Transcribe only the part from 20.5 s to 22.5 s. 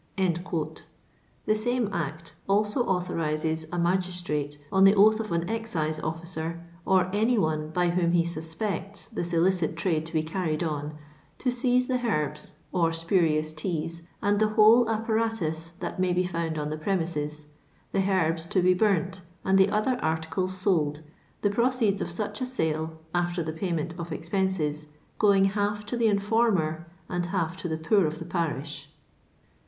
sold, the proceeds of such a